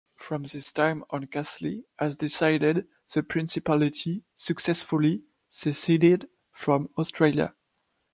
[0.15, 7.53] From this time on Casley has decided the Principality successfully seceded from Australia.